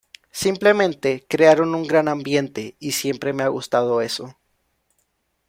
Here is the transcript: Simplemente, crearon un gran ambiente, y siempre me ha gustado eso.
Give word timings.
Simplemente, 0.31 1.27
crearon 1.29 1.75
un 1.75 1.85
gran 1.85 2.07
ambiente, 2.07 2.75
y 2.79 2.93
siempre 2.93 3.33
me 3.33 3.43
ha 3.43 3.49
gustado 3.49 4.01
eso. 4.01 4.35